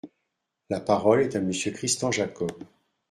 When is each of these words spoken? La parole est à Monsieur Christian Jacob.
La 0.71 0.79
parole 0.79 1.21
est 1.21 1.35
à 1.35 1.39
Monsieur 1.41 1.69
Christian 1.71 2.09
Jacob. 2.11 2.51